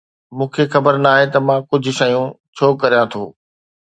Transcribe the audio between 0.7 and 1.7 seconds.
خبر ناهي ته مان